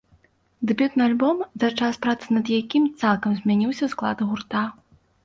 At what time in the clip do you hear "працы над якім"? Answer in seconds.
2.05-2.83